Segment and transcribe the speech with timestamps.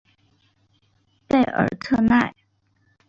[1.27, 2.33] 贝尔特奈。